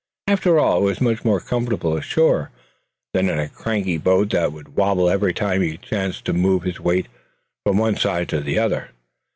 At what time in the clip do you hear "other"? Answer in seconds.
8.57-8.89